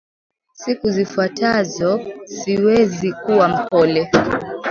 [0.53, 4.11] siku zifuatazo siwezi kuwa mpole